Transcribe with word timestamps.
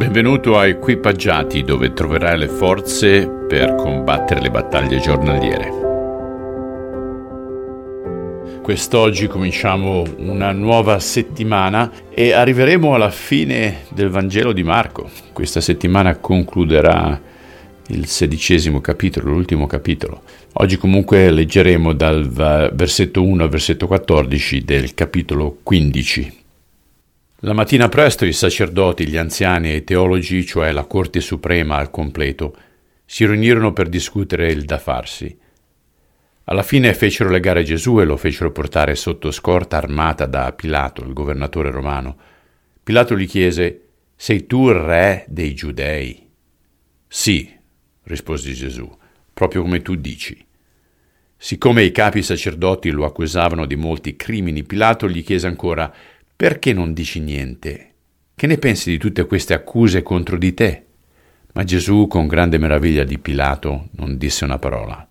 Benvenuto 0.00 0.56
a 0.56 0.66
Equipaggiati 0.66 1.62
dove 1.62 1.92
troverai 1.92 2.38
le 2.38 2.48
forze 2.48 3.28
per 3.28 3.74
combattere 3.74 4.40
le 4.40 4.50
battaglie 4.50 4.98
giornaliere. 4.98 5.70
Quest'oggi 8.62 9.26
cominciamo 9.26 10.02
una 10.16 10.52
nuova 10.52 10.98
settimana 11.00 11.92
e 12.08 12.32
arriveremo 12.32 12.94
alla 12.94 13.10
fine 13.10 13.80
del 13.90 14.08
Vangelo 14.08 14.52
di 14.52 14.62
Marco. 14.62 15.10
Questa 15.34 15.60
settimana 15.60 16.16
concluderà 16.16 17.20
il 17.88 18.06
sedicesimo 18.06 18.80
capitolo, 18.80 19.28
l'ultimo 19.28 19.66
capitolo. 19.66 20.22
Oggi 20.54 20.78
comunque 20.78 21.30
leggeremo 21.30 21.92
dal 21.92 22.26
versetto 22.72 23.22
1 23.22 23.42
al 23.42 23.50
versetto 23.50 23.86
14 23.86 24.64
del 24.64 24.94
capitolo 24.94 25.58
15. 25.62 26.39
La 27.42 27.54
mattina 27.54 27.88
presto 27.88 28.26
i 28.26 28.34
sacerdoti, 28.34 29.06
gli 29.06 29.16
anziani 29.16 29.70
e 29.70 29.76
i 29.76 29.84
teologi, 29.84 30.44
cioè 30.44 30.72
la 30.72 30.84
Corte 30.84 31.20
Suprema 31.22 31.76
al 31.76 31.90
completo, 31.90 32.54
si 33.06 33.24
riunirono 33.24 33.72
per 33.72 33.88
discutere 33.88 34.52
il 34.52 34.66
da 34.66 34.78
farsi. 34.78 35.38
Alla 36.44 36.62
fine 36.62 36.92
fecero 36.92 37.30
legare 37.30 37.62
Gesù 37.62 37.98
e 37.98 38.04
lo 38.04 38.18
fecero 38.18 38.52
portare 38.52 38.94
sotto 38.94 39.30
scorta 39.30 39.78
armata 39.78 40.26
da 40.26 40.52
Pilato, 40.52 41.02
il 41.02 41.14
governatore 41.14 41.70
romano. 41.70 42.16
Pilato 42.82 43.16
gli 43.16 43.26
chiese, 43.26 43.84
Sei 44.14 44.44
tu 44.44 44.68
il 44.68 44.74
re 44.74 45.24
dei 45.26 45.54
giudei? 45.54 46.28
Sì, 47.08 47.50
rispose 48.02 48.52
Gesù, 48.52 48.86
proprio 49.32 49.62
come 49.62 49.80
tu 49.80 49.94
dici. 49.94 50.46
Siccome 51.38 51.84
i 51.84 51.90
capi 51.90 52.22
sacerdoti 52.22 52.90
lo 52.90 53.06
accusavano 53.06 53.64
di 53.64 53.76
molti 53.76 54.14
crimini, 54.14 54.62
Pilato 54.62 55.08
gli 55.08 55.24
chiese 55.24 55.46
ancora, 55.46 55.90
perché 56.40 56.72
non 56.72 56.94
dici 56.94 57.20
niente? 57.20 57.92
Che 58.34 58.46
ne 58.46 58.56
pensi 58.56 58.88
di 58.88 58.96
tutte 58.96 59.26
queste 59.26 59.52
accuse 59.52 60.02
contro 60.02 60.38
di 60.38 60.54
te? 60.54 60.84
Ma 61.52 61.64
Gesù, 61.64 62.06
con 62.06 62.26
grande 62.26 62.56
meraviglia 62.56 63.04
di 63.04 63.18
Pilato, 63.18 63.88
non 63.96 64.16
disse 64.16 64.44
una 64.46 64.58
parola. 64.58 65.06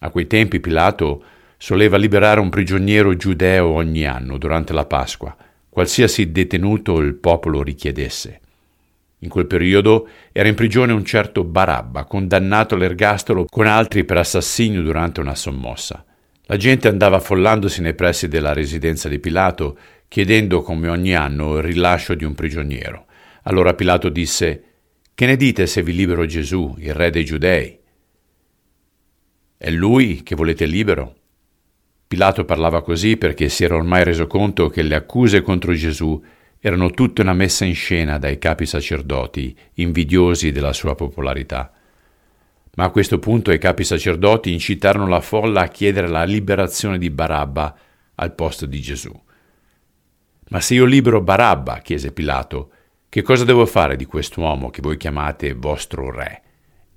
A 0.00 0.10
quei 0.10 0.26
tempi 0.26 0.60
Pilato 0.60 1.24
soleva 1.56 1.96
liberare 1.96 2.38
un 2.38 2.50
prigioniero 2.50 3.16
giudeo 3.16 3.68
ogni 3.68 4.04
anno 4.04 4.36
durante 4.36 4.74
la 4.74 4.84
Pasqua, 4.84 5.34
qualsiasi 5.70 6.30
detenuto 6.30 6.98
il 6.98 7.14
popolo 7.14 7.62
richiedesse. 7.62 8.40
In 9.20 9.30
quel 9.30 9.46
periodo 9.46 10.06
era 10.32 10.50
in 10.50 10.54
prigione 10.54 10.92
un 10.92 11.06
certo 11.06 11.44
Barabba, 11.44 12.04
condannato 12.04 12.74
all'ergastolo 12.74 13.46
con 13.46 13.66
altri 13.66 14.04
per 14.04 14.18
assassinio 14.18 14.82
durante 14.82 15.20
una 15.20 15.34
sommossa. 15.34 16.04
La 16.42 16.56
gente 16.56 16.88
andava 16.88 17.16
affollandosi 17.16 17.80
nei 17.80 17.94
pressi 17.94 18.26
della 18.26 18.52
residenza 18.52 19.08
di 19.08 19.20
Pilato 19.20 19.78
chiedendo 20.10 20.62
come 20.62 20.88
ogni 20.88 21.14
anno 21.14 21.58
il 21.58 21.62
rilascio 21.62 22.16
di 22.16 22.24
un 22.24 22.34
prigioniero. 22.34 23.06
Allora 23.44 23.74
Pilato 23.74 24.08
disse, 24.08 24.64
Che 25.14 25.24
ne 25.24 25.36
dite 25.36 25.68
se 25.68 25.84
vi 25.84 25.94
libero 25.94 26.26
Gesù, 26.26 26.74
il 26.78 26.92
re 26.92 27.10
dei 27.10 27.24
giudei? 27.24 27.78
È 29.56 29.70
lui 29.70 30.24
che 30.24 30.34
volete 30.34 30.66
libero? 30.66 31.14
Pilato 32.08 32.44
parlava 32.44 32.82
così 32.82 33.18
perché 33.18 33.48
si 33.48 33.62
era 33.62 33.76
ormai 33.76 34.02
reso 34.02 34.26
conto 34.26 34.68
che 34.68 34.82
le 34.82 34.96
accuse 34.96 35.42
contro 35.42 35.72
Gesù 35.74 36.20
erano 36.58 36.90
tutte 36.90 37.20
una 37.22 37.32
messa 37.32 37.64
in 37.64 37.76
scena 37.76 38.18
dai 38.18 38.38
capi 38.38 38.66
sacerdoti, 38.66 39.56
invidiosi 39.74 40.50
della 40.50 40.72
sua 40.72 40.96
popolarità. 40.96 41.72
Ma 42.74 42.82
a 42.82 42.90
questo 42.90 43.20
punto 43.20 43.52
i 43.52 43.58
capi 43.58 43.84
sacerdoti 43.84 44.52
incitarono 44.52 45.06
la 45.06 45.20
folla 45.20 45.60
a 45.60 45.68
chiedere 45.68 46.08
la 46.08 46.24
liberazione 46.24 46.98
di 46.98 47.10
Barabba 47.10 47.78
al 48.16 48.34
posto 48.34 48.66
di 48.66 48.80
Gesù. 48.80 49.28
Ma 50.50 50.60
se 50.60 50.74
io 50.74 50.84
libero 50.84 51.20
Barabba, 51.20 51.78
chiese 51.78 52.12
Pilato, 52.12 52.70
che 53.08 53.22
cosa 53.22 53.44
devo 53.44 53.66
fare 53.66 53.94
di 53.94 54.04
quest'uomo 54.04 54.70
che 54.70 54.82
voi 54.82 54.96
chiamate 54.96 55.54
vostro 55.54 56.10
re? 56.10 56.42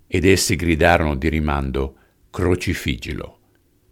Ed 0.07 0.25
essi 0.25 0.55
gridarono 0.55 1.15
di 1.15 1.29
rimando, 1.29 1.95
crocifiggilo. 2.31 3.37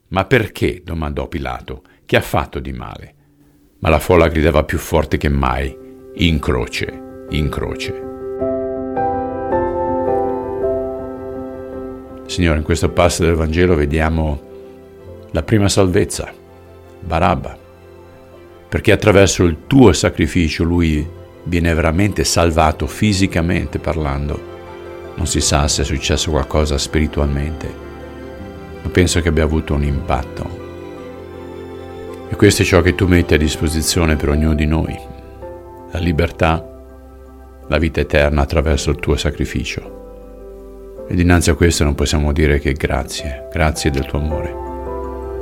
Ma 0.10 0.26
perché? 0.26 0.82
domandò 0.84 1.28
Pilato, 1.28 1.84
che 2.06 2.18
ha 2.18 2.22
fatto 2.22 2.60
di 2.60 2.74
male? 2.74 3.16
Ma 3.80 3.90
la 3.90 4.00
folla 4.00 4.30
gridava 4.30 4.64
più 4.64 4.80
forte 4.80 5.18
che 5.18 5.30
mai, 5.30 5.78
in 6.16 6.40
croce, 6.40 7.26
in 7.30 7.48
croce. 7.50 8.10
Signore, 12.26 12.58
in 12.58 12.64
questo 12.64 12.90
passo 12.90 13.24
del 13.24 13.36
Vangelo 13.36 13.76
vediamo 13.76 14.42
la 15.32 15.44
prima 15.44 15.70
salvezza, 15.70 16.34
Barabba 17.00 17.61
perché 18.72 18.94
attraverso 18.94 19.44
il 19.44 19.68
tuo 19.68 19.92
sacrificio 19.92 20.64
lui 20.64 21.06
viene 21.44 21.74
veramente 21.74 22.24
salvato 22.24 22.88
fisicamente 22.88 23.80
parlando. 23.80 25.12
Non 25.16 25.28
si 25.28 25.42
sa 25.42 25.68
se 25.68 25.82
è 25.82 25.86
successo 25.86 26.32
qualcosa 26.32 26.78
spiritualmente, 26.78 27.70
ma 28.82 28.88
penso 28.88 29.20
che 29.20 29.28
abbia 29.28 29.44
avuto 29.44 29.74
un 29.74 29.84
impatto. 29.84 30.60
E 32.30 32.36
questo 32.38 32.62
è 32.62 32.66
ciò 32.66 32.80
che 32.80 32.96
tu 32.96 33.08
metti 33.08 33.34
a 33.34 33.38
disposizione 33.38 34.16
per 34.16 34.30
ognuno 34.30 34.54
di 34.56 34.66
noi, 34.66 34.98
la 35.92 36.00
libertà, 36.00 36.66
la 37.68 37.78
vita 37.78 38.00
eterna 38.00 38.44
attraverso 38.44 38.90
il 38.90 39.00
tuo 39.00 39.18
sacrificio. 39.18 41.08
E 41.10 41.14
dinanzi 41.14 41.50
a 41.50 41.56
questo 41.56 41.84
non 41.84 41.94
possiamo 41.94 42.32
dire 42.32 42.58
che 42.60 42.72
grazie, 42.72 43.50
grazie 43.52 43.92
del 43.92 44.06
tuo 44.06 44.20
amore. 44.20 44.56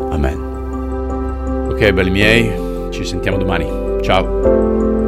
Amen. 0.09 1.67
Ok, 1.69 1.91
belli 1.91 2.09
miei, 2.09 2.68
ci 2.89 3.05
sentiamo 3.05 3.37
domani. 3.37 3.67
Ciao. 4.01 4.98